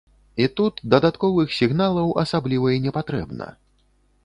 І 0.45 0.45
тут 0.59 0.79
дадатковых 0.93 1.53
сігналаў 1.59 2.11
асабліва 2.23 2.75
і 2.79 2.83
не 2.89 2.97
патрэбна. 2.99 3.53